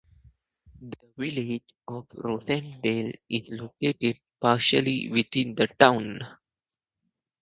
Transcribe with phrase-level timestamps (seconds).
[0.81, 6.19] The village of Rosendale is located partially within the town.